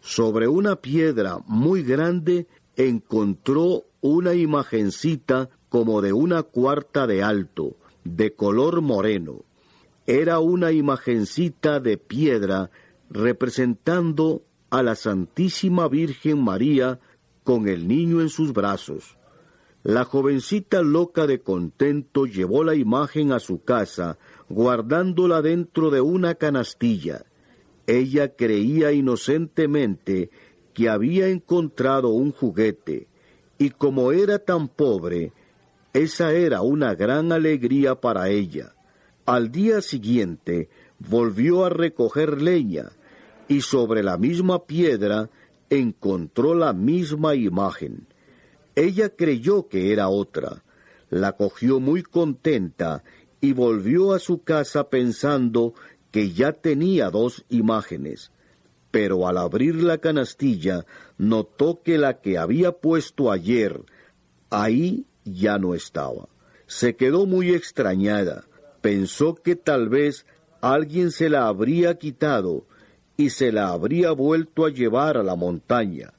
Sobre 0.00 0.48
una 0.48 0.76
piedra 0.76 1.38
muy 1.46 1.82
grande 1.82 2.46
encontró 2.76 3.84
una 4.00 4.34
imagencita 4.34 5.50
como 5.68 6.00
de 6.00 6.12
una 6.12 6.42
cuarta 6.42 7.06
de 7.06 7.22
alto, 7.22 7.76
de 8.04 8.34
color 8.34 8.82
moreno. 8.82 9.44
Era 10.06 10.38
una 10.38 10.70
imagencita 10.72 11.80
de 11.80 11.98
piedra 11.98 12.70
representando 13.10 14.42
a 14.70 14.82
la 14.82 14.94
Santísima 14.94 15.88
Virgen 15.88 16.42
María 16.42 17.00
con 17.44 17.68
el 17.68 17.86
niño 17.86 18.20
en 18.20 18.28
sus 18.28 18.52
brazos. 18.52 19.16
La 19.82 20.04
jovencita 20.04 20.82
loca 20.82 21.28
de 21.28 21.40
contento 21.40 22.26
llevó 22.26 22.64
la 22.64 22.74
imagen 22.74 23.30
a 23.32 23.38
su 23.38 23.62
casa, 23.62 24.18
guardándola 24.48 25.42
dentro 25.42 25.90
de 25.90 26.00
una 26.00 26.34
canastilla. 26.34 27.24
Ella 27.86 28.34
creía 28.34 28.90
inocentemente 28.90 30.30
que 30.74 30.88
había 30.88 31.28
encontrado 31.28 32.08
un 32.08 32.32
juguete, 32.32 33.06
y 33.58 33.70
como 33.70 34.10
era 34.10 34.40
tan 34.40 34.68
pobre, 34.68 35.32
esa 35.92 36.32
era 36.32 36.62
una 36.62 36.94
gran 36.94 37.30
alegría 37.30 37.94
para 37.94 38.28
ella. 38.28 38.74
Al 39.24 39.50
día 39.50 39.80
siguiente 39.80 40.68
volvió 40.98 41.64
a 41.64 41.70
recoger 41.70 42.42
leña, 42.42 42.90
y 43.48 43.60
sobre 43.60 44.02
la 44.02 44.18
misma 44.18 44.66
piedra 44.66 45.30
encontró 45.70 46.54
la 46.54 46.72
misma 46.72 47.34
imagen. 47.34 48.06
Ella 48.74 49.08
creyó 49.10 49.68
que 49.68 49.92
era 49.92 50.08
otra, 50.08 50.62
la 51.10 51.32
cogió 51.32 51.80
muy 51.80 52.02
contenta 52.02 53.02
y 53.40 53.52
volvió 53.52 54.12
a 54.12 54.18
su 54.18 54.42
casa 54.42 54.90
pensando 54.90 55.74
que 56.10 56.32
ya 56.32 56.52
tenía 56.52 57.10
dos 57.10 57.44
imágenes. 57.48 58.32
Pero 58.90 59.28
al 59.28 59.38
abrir 59.38 59.82
la 59.82 59.98
canastilla 59.98 60.86
notó 61.18 61.82
que 61.82 61.98
la 61.98 62.20
que 62.20 62.38
había 62.38 62.72
puesto 62.72 63.30
ayer 63.30 63.82
ahí 64.50 65.06
ya 65.24 65.58
no 65.58 65.74
estaba. 65.74 66.28
Se 66.66 66.96
quedó 66.96 67.26
muy 67.26 67.54
extrañada, 67.54 68.44
pensó 68.80 69.34
que 69.34 69.56
tal 69.56 69.88
vez 69.88 70.26
alguien 70.60 71.10
se 71.10 71.28
la 71.28 71.46
habría 71.46 71.98
quitado 71.98 72.66
y 73.16 73.30
se 73.30 73.52
la 73.52 73.68
habría 73.68 74.12
vuelto 74.12 74.66
a 74.66 74.70
llevar 74.70 75.16
a 75.16 75.22
la 75.22 75.36
montaña. 75.36 76.12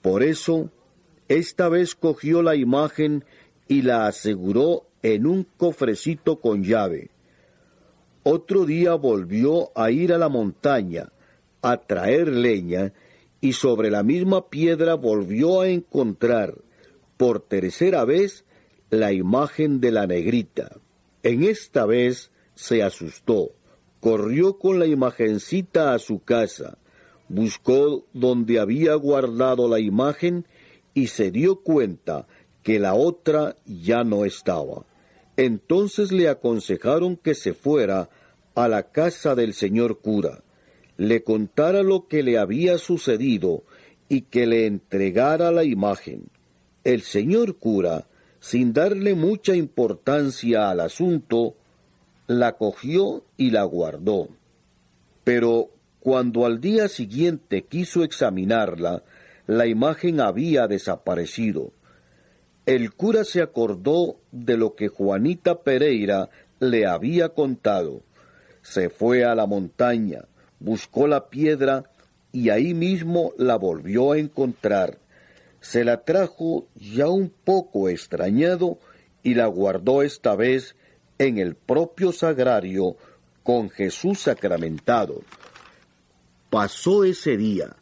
Por 0.00 0.22
eso 0.22 0.70
esta 1.28 1.68
vez 1.68 1.94
cogió 1.94 2.42
la 2.42 2.56
imagen 2.56 3.24
y 3.68 3.82
la 3.82 4.06
aseguró 4.06 4.86
en 5.02 5.26
un 5.26 5.46
cofrecito 5.56 6.40
con 6.40 6.64
llave. 6.64 7.10
Otro 8.22 8.64
día 8.64 8.94
volvió 8.94 9.70
a 9.74 9.90
ir 9.90 10.12
a 10.12 10.18
la 10.18 10.28
montaña 10.28 11.12
a 11.62 11.76
traer 11.76 12.28
leña 12.28 12.92
y 13.40 13.54
sobre 13.54 13.90
la 13.90 14.02
misma 14.02 14.48
piedra 14.48 14.94
volvió 14.94 15.60
a 15.60 15.68
encontrar 15.68 16.54
por 17.16 17.40
tercera 17.40 18.04
vez 18.04 18.44
la 18.90 19.12
imagen 19.12 19.80
de 19.80 19.90
la 19.90 20.06
negrita. 20.06 20.76
En 21.22 21.44
esta 21.44 21.86
vez 21.86 22.30
se 22.54 22.82
asustó, 22.82 23.52
corrió 24.02 24.58
con 24.58 24.80
la 24.80 24.86
imagencita 24.86 25.94
a 25.94 26.00
su 26.00 26.24
casa, 26.24 26.76
buscó 27.28 28.04
donde 28.12 28.58
había 28.58 28.96
guardado 28.96 29.68
la 29.68 29.78
imagen 29.78 30.44
y 30.92 31.06
se 31.06 31.30
dio 31.30 31.60
cuenta 31.60 32.26
que 32.64 32.80
la 32.80 32.94
otra 32.94 33.54
ya 33.64 34.02
no 34.02 34.24
estaba. 34.24 34.84
Entonces 35.36 36.10
le 36.10 36.28
aconsejaron 36.28 37.16
que 37.16 37.36
se 37.36 37.54
fuera 37.54 38.10
a 38.56 38.66
la 38.66 38.90
casa 38.90 39.36
del 39.36 39.54
señor 39.54 40.00
cura, 40.00 40.42
le 40.96 41.22
contara 41.22 41.84
lo 41.84 42.08
que 42.08 42.24
le 42.24 42.38
había 42.38 42.78
sucedido 42.78 43.62
y 44.08 44.22
que 44.22 44.48
le 44.48 44.66
entregara 44.66 45.52
la 45.52 45.62
imagen. 45.62 46.24
El 46.82 47.02
señor 47.02 47.56
cura, 47.56 48.08
sin 48.40 48.72
darle 48.72 49.14
mucha 49.14 49.54
importancia 49.54 50.70
al 50.70 50.80
asunto, 50.80 51.54
la 52.26 52.52
cogió 52.52 53.24
y 53.36 53.50
la 53.50 53.64
guardó. 53.64 54.28
Pero 55.24 55.70
cuando 56.00 56.46
al 56.46 56.60
día 56.60 56.88
siguiente 56.88 57.62
quiso 57.62 58.02
examinarla, 58.02 59.02
la 59.46 59.66
imagen 59.66 60.20
había 60.20 60.66
desaparecido. 60.66 61.72
El 62.66 62.92
cura 62.92 63.24
se 63.24 63.42
acordó 63.42 64.16
de 64.30 64.56
lo 64.56 64.74
que 64.74 64.88
Juanita 64.88 65.62
Pereira 65.62 66.30
le 66.60 66.86
había 66.86 67.30
contado. 67.30 68.02
Se 68.62 68.88
fue 68.88 69.24
a 69.24 69.34
la 69.34 69.46
montaña, 69.46 70.26
buscó 70.60 71.08
la 71.08 71.28
piedra 71.28 71.90
y 72.32 72.50
ahí 72.50 72.72
mismo 72.72 73.32
la 73.36 73.56
volvió 73.56 74.12
a 74.12 74.18
encontrar. 74.18 74.98
Se 75.60 75.84
la 75.84 76.04
trajo 76.04 76.66
ya 76.74 77.08
un 77.08 77.32
poco 77.44 77.88
extrañado 77.88 78.78
y 79.22 79.34
la 79.34 79.46
guardó 79.46 80.02
esta 80.02 80.34
vez 80.34 80.76
en 81.24 81.38
el 81.38 81.54
propio 81.54 82.12
sagrario 82.12 82.96
con 83.42 83.70
Jesús 83.70 84.20
sacramentado. 84.20 85.22
Pasó 86.50 87.04
ese 87.04 87.36
día 87.36 87.76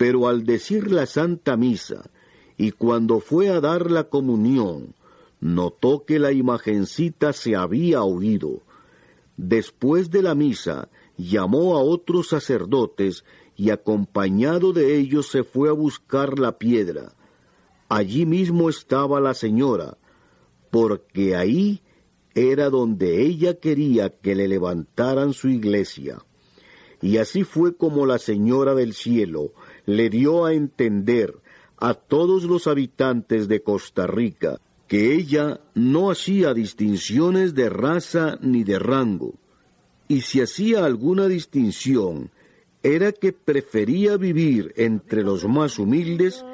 pero 0.00 0.28
al 0.28 0.46
decir 0.46 0.90
la 0.90 1.04
Santa 1.04 1.58
Misa 1.58 2.08
y 2.56 2.70
cuando 2.70 3.20
fue 3.20 3.50
a 3.50 3.60
dar 3.60 3.90
la 3.90 4.04
comunión, 4.04 4.94
notó 5.40 6.06
que 6.06 6.18
la 6.18 6.32
imagencita 6.32 7.34
se 7.34 7.54
había 7.54 8.02
oído. 8.02 8.62
Después 9.36 10.10
de 10.10 10.22
la 10.22 10.34
misa, 10.34 10.88
llamó 11.18 11.76
a 11.76 11.82
otros 11.82 12.30
sacerdotes 12.30 13.26
y 13.56 13.68
acompañado 13.68 14.72
de 14.72 14.96
ellos 14.96 15.28
se 15.28 15.44
fue 15.44 15.68
a 15.68 15.72
buscar 15.72 16.38
la 16.38 16.56
piedra. 16.56 17.12
Allí 17.90 18.24
mismo 18.24 18.70
estaba 18.70 19.20
la 19.20 19.34
señora, 19.34 19.98
porque 20.70 21.36
ahí 21.36 21.82
era 22.34 22.70
donde 22.70 23.22
ella 23.22 23.54
quería 23.54 24.10
que 24.10 24.34
le 24.34 24.48
levantaran 24.48 25.32
su 25.32 25.48
iglesia. 25.48 26.18
Y 27.02 27.16
así 27.16 27.44
fue 27.44 27.76
como 27.76 28.06
la 28.06 28.18
Señora 28.18 28.74
del 28.74 28.94
Cielo 28.94 29.52
le 29.86 30.10
dio 30.10 30.44
a 30.44 30.52
entender 30.52 31.34
a 31.78 31.94
todos 31.94 32.44
los 32.44 32.66
habitantes 32.66 33.48
de 33.48 33.62
Costa 33.62 34.06
Rica 34.06 34.60
que 34.86 35.14
ella 35.14 35.60
no 35.74 36.10
hacía 36.10 36.52
distinciones 36.52 37.54
de 37.54 37.70
raza 37.70 38.38
ni 38.40 38.64
de 38.64 38.78
rango, 38.80 39.34
y 40.08 40.22
si 40.22 40.40
hacía 40.40 40.84
alguna 40.84 41.28
distinción, 41.28 42.32
era 42.82 43.12
que 43.12 43.32
prefería 43.32 44.16
vivir 44.16 44.72
entre 44.76 45.22
los 45.22 45.46
más 45.46 45.78
humildes 45.78 46.44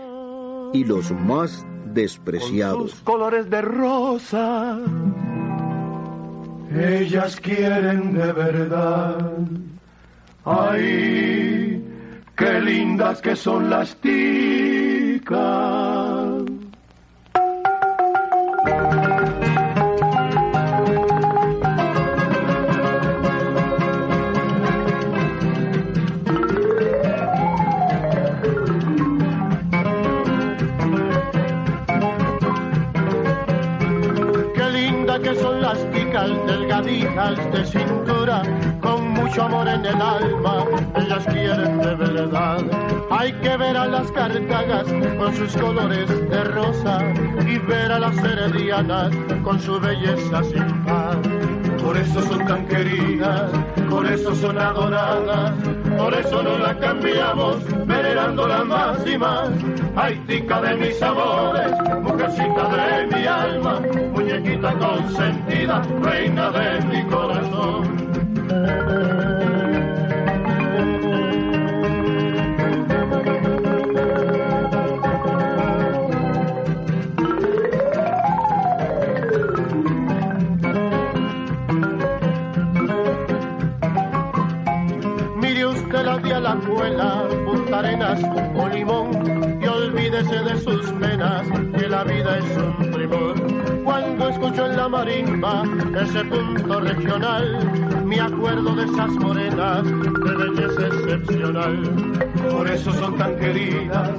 y 0.74 0.84
los 0.84 1.12
más 1.12 1.64
despreciados. 1.94 2.96
colores 2.96 3.48
de 3.48 3.62
rosa, 3.62 4.82
ellas 6.78 7.40
quieren 7.40 8.14
de 8.14 8.32
verdad. 8.32 9.18
Ay, 10.44 11.82
qué 12.36 12.60
lindas 12.60 13.20
que 13.20 13.34
son 13.36 13.70
las 13.70 13.96
ticas. 13.96 15.36
De 37.56 37.64
cintura, 37.64 38.42
con 38.80 39.10
mucho 39.10 39.42
amor 39.42 39.66
en 39.68 39.84
el 39.84 40.00
alma, 40.00 40.64
ellas 40.96 41.24
quieren 41.26 41.78
de 41.78 41.94
verdad. 41.94 42.58
Hay 43.10 43.32
que 43.32 43.56
ver 43.56 43.76
a 43.76 43.86
las 43.86 44.10
cartagas 44.12 44.86
con 45.18 45.34
sus 45.34 45.56
colores 45.56 46.08
de 46.08 46.44
rosa 46.44 46.98
y 47.46 47.58
ver 47.58 47.92
a 47.92 47.98
las 47.98 48.16
heredianas 48.18 49.10
con 49.42 49.58
su 49.60 49.80
belleza 49.80 50.42
sin 50.44 50.84
par. 50.84 51.16
Por 51.82 51.96
eso 51.96 52.20
son 52.22 52.44
tan 52.46 52.66
queridas, 52.66 53.50
por 53.88 54.04
eso 54.06 54.34
son 54.34 54.58
adoradas, 54.58 55.52
por 55.96 56.12
eso 56.14 56.42
no 56.42 56.58
la 56.58 56.78
cambiamos, 56.78 57.56
venerándola 57.86 58.64
más 58.64 59.06
y 59.06 59.16
más. 59.16 59.50
Ay, 59.94 60.20
tica 60.26 60.60
de 60.60 60.74
mis 60.76 61.00
amores, 61.02 61.72
mujercita 62.02 62.68
de 62.68 63.16
mi 63.16 63.26
alma, 63.26 63.80
muñequita 64.26 64.74
consentida, 64.74 65.82
reina 66.02 66.50
de 66.50 66.80
mi 66.86 67.04
corazón. 67.04 69.25
La 94.76 94.88
marimba 94.88 95.62
ese 96.02 96.22
punto 96.24 96.80
regional, 96.80 98.04
me 98.04 98.20
acuerdo 98.20 98.74
de 98.74 98.84
esas 98.84 99.10
morenas 99.12 99.84
de 99.84 100.36
belleza 100.36 100.86
excepcional. 100.88 101.82
Por 102.50 102.68
eso 102.68 102.92
son 102.92 103.16
tan 103.16 103.36
queridas, 103.36 104.10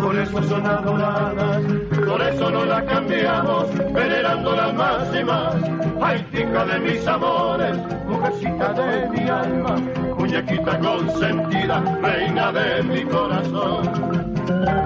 por 0.00 0.16
eso 0.16 0.42
son 0.44 0.66
adoradas, 0.66 1.62
por 2.06 2.22
eso 2.22 2.50
no 2.50 2.64
la 2.64 2.84
cambiamos, 2.84 3.66
venerándolas 3.92 4.74
más 4.74 5.20
y 5.20 5.24
más. 5.24 5.54
Ay, 6.00 6.24
tica 6.30 6.64
de 6.64 6.78
mis 6.78 7.06
amores, 7.06 7.76
mujercita 8.06 8.72
de 8.72 9.08
mi 9.10 9.28
alma, 9.28 9.76
muñequita 10.16 10.78
consentida, 10.78 11.80
reina 12.02 12.52
de 12.52 12.82
mi 12.84 13.04
corazón. 13.04 14.83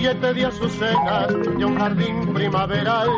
Ramillete 0.00 0.34
de 0.34 0.46
azucenas 0.46 1.28
de 1.28 1.64
un 1.64 1.78
jardín 1.78 2.32
primaveral 2.32 3.08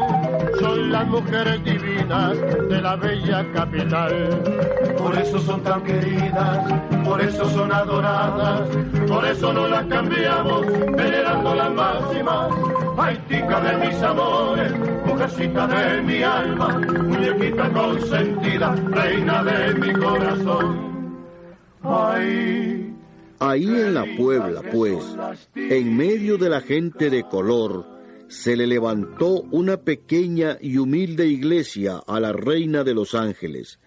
son 0.59 0.91
las 0.91 1.07
mujeres 1.07 1.63
divinas 1.65 2.37
de 2.69 2.81
la 2.81 2.97
bella 2.97 3.47
capital. 3.53 4.43
Por 4.99 5.17
eso 5.17 5.39
son 5.39 5.63
tan 5.63 5.83
queridas, 5.83 6.59
por 7.05 7.21
eso 7.21 7.49
son 7.51 7.73
adoradas, 7.73 8.69
por 9.07 9.25
eso 9.25 9.53
no 9.53 9.69
las 9.69 9.85
cambiamos, 9.87 10.67
venerando 10.97 11.55
las 11.55 11.71
máximas. 11.71 12.51
Ay, 12.99 13.17
tica 13.29 13.61
de 13.61 13.87
mis 13.87 14.03
amores, 14.03 14.73
mujercita 15.07 15.67
de 15.69 16.03
mi 16.03 16.23
alma, 16.23 16.81
muñequita 17.05 17.69
consentida, 17.71 18.75
reina 18.91 19.45
de 19.45 19.75
mi 19.75 19.93
corazón. 19.93 20.93
Ay, 21.85 22.72
Ahí 23.45 23.65
en 23.65 23.95
la 23.95 24.07
Puebla, 24.17 24.63
pues, 24.71 25.03
en 25.57 25.97
medio 25.97 26.39
de 26.39 26.49
la 26.49 26.61
gente 26.61 27.11
de 27.11 27.25
color, 27.25 27.85
se 28.29 28.57
le 28.57 28.69
levantó 28.69 29.43
una 29.51 29.79
pequeña 29.79 30.59
y 30.61 30.77
humilde 30.79 31.27
iglesia 31.27 32.01
a 32.07 32.21
la 32.21 32.33
Reina 32.33 32.85
de 32.85 32.95
los 32.95 33.17
Ángeles. 33.17 33.81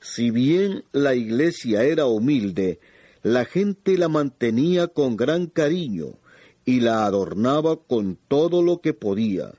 Si 0.00 0.32
bien 0.32 0.82
la 0.90 1.14
iglesia 1.14 1.84
era 1.84 2.06
humilde, 2.06 2.80
la 3.22 3.44
gente 3.44 3.96
la 3.96 4.08
mantenía 4.08 4.88
con 4.88 5.16
gran 5.16 5.46
cariño 5.46 6.18
y 6.64 6.80
la 6.80 7.06
adornaba 7.06 7.76
con 7.76 8.18
todo 8.26 8.60
lo 8.60 8.80
que 8.80 8.92
podía. 8.92 9.52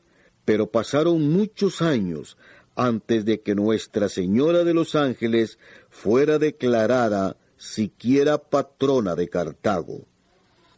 Pero 0.43 0.71
pasaron 0.71 1.31
muchos 1.31 1.81
años 1.81 2.37
antes 2.75 3.23
de 3.23 3.39
que 3.39 3.55
Nuestra 3.55 4.09
Señora 4.09 4.65
de 4.65 4.73
los 4.73 4.93
Ángeles 4.95 5.57
fuera 5.89 6.37
declarada 6.37 7.37
siquiera 7.57 8.37
patrona 8.37 9.15
de 9.15 9.29
Cartago. 9.29 10.05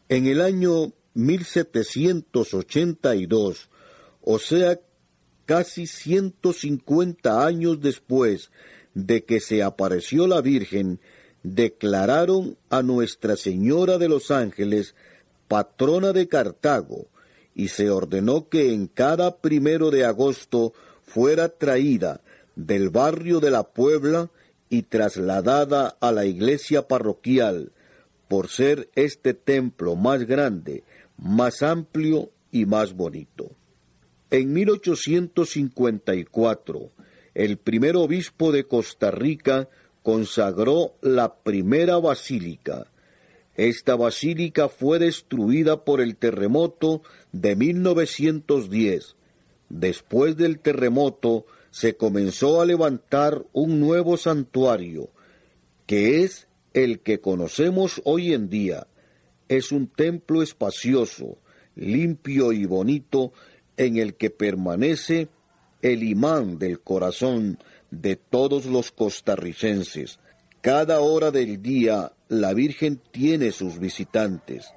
En 0.07 0.27
el 0.27 0.39
año 0.41 0.93
1782, 1.13 3.69
o 4.21 4.39
sea, 4.39 4.79
casi 5.45 5.87
150 5.87 7.45
años 7.45 7.81
después 7.81 8.51
de 8.93 9.23
que 9.23 9.39
se 9.39 9.63
apareció 9.63 10.27
la 10.27 10.41
Virgen, 10.41 10.99
declararon 11.43 12.57
a 12.69 12.81
Nuestra 12.81 13.35
Señora 13.35 13.97
de 13.97 14.09
los 14.09 14.31
Ángeles 14.31 14.95
patrona 15.47 16.13
de 16.13 16.27
Cartago, 16.27 17.07
y 17.55 17.69
se 17.69 17.89
ordenó 17.89 18.47
que 18.47 18.73
en 18.73 18.87
cada 18.87 19.37
primero 19.37 19.91
de 19.91 20.05
agosto 20.05 20.73
fuera 21.03 21.49
traída 21.49 22.21
del 22.55 22.89
barrio 22.89 23.39
de 23.39 23.51
la 23.51 23.63
Puebla 23.63 24.29
y 24.69 24.84
trasladada 24.84 25.97
a 25.99 26.12
la 26.12 26.25
iglesia 26.25 26.88
parroquial 26.88 27.71
por 28.27 28.49
ser 28.49 28.89
este 28.95 29.34
templo 29.34 29.95
más 29.95 30.25
grande, 30.25 30.84
más 31.17 31.63
amplio 31.63 32.29
y 32.51 32.65
más 32.65 32.93
bonito. 32.93 33.51
En 34.32 34.53
1854, 34.53 36.91
el 37.34 37.58
primer 37.58 37.95
obispo 37.95 38.51
de 38.51 38.65
Costa 38.65 39.10
Rica 39.10 39.67
consagró 40.03 40.93
la 41.01 41.34
primera 41.36 41.97
basílica. 41.97 42.86
Esta 43.55 43.95
basílica 43.95 44.69
fue 44.69 44.99
destruida 44.99 45.84
por 45.84 45.99
el 45.99 46.15
terremoto 46.15 47.01
de 47.32 47.55
1910. 47.55 49.15
Después 49.69 50.38
del 50.38 50.60
terremoto, 50.60 51.47
se 51.71 51.95
comenzó 51.95 52.62
a 52.62 52.65
levantar 52.65 53.45
un 53.53 53.79
nuevo 53.79 54.17
santuario, 54.17 55.10
que 55.86 56.23
es 56.23 56.47
el 56.73 56.99
que 56.99 57.19
conocemos 57.19 58.01
hoy 58.05 58.34
en 58.34 58.49
día. 58.49 58.88
Es 59.47 59.71
un 59.71 59.88
templo 59.88 60.41
espacioso, 60.41 61.38
limpio 61.75 62.51
y 62.51 62.65
bonito, 62.65 63.34
en 63.77 63.97
el 63.97 64.15
que 64.15 64.29
permanece 64.29 65.29
el 65.82 66.03
imán 66.03 66.60
del 66.60 66.82
corazón 66.82 67.60
de 67.91 68.15
todos 68.15 68.65
los 68.65 68.91
costarricenses. 68.91 70.19
Cada 70.62 70.99
hora 70.99 71.32
del 71.32 71.62
día 71.62 72.12
la 72.27 72.53
Virgen 72.53 73.01
tiene 73.12 73.51
sus 73.51 73.79
visitantes. 73.79 74.73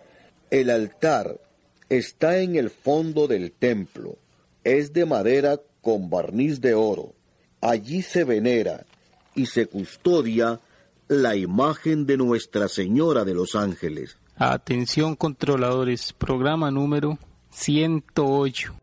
El 0.50 0.70
altar 0.70 1.40
está 1.88 2.38
en 2.38 2.57
el 2.57 2.70
fondo 2.70 3.26
del 3.26 3.52
templo. 3.52 4.16
Es 4.64 4.92
de 4.92 5.05
madera 5.05 5.61
con 5.83 6.09
barniz 6.09 6.61
de 6.61 6.73
oro. 6.73 7.12
Allí 7.61 8.01
se 8.01 8.25
venera 8.25 8.87
y 9.35 9.47
se 9.47 9.66
custodia 9.66 10.61
la 11.09 11.37
imagen 11.37 12.07
de 12.07 12.16
Nuestra 12.16 12.68
Señora 12.68 13.25
de 13.25 13.35
los 13.35 13.55
Ángeles. 13.55 14.16
Atención 14.37 15.14
controladores, 15.14 16.14
programa 16.14 16.71
número 16.71 17.18
108. 17.51 18.75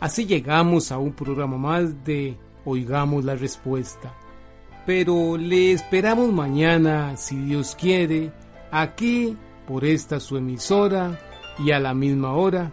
Así 0.00 0.24
llegamos 0.24 0.90
a 0.90 0.98
un 0.98 1.12
programa 1.12 1.58
más 1.58 2.04
de 2.04 2.38
Oigamos 2.64 3.24
la 3.24 3.36
Respuesta. 3.36 4.14
Pero 4.86 5.36
le 5.36 5.72
esperamos 5.72 6.32
mañana, 6.32 7.16
si 7.18 7.36
Dios 7.36 7.76
quiere, 7.78 8.32
aquí 8.70 9.36
por 9.68 9.84
esta 9.84 10.18
su 10.18 10.38
emisora 10.38 11.20
y 11.58 11.72
a 11.72 11.78
la 11.78 11.92
misma 11.92 12.32
hora 12.32 12.72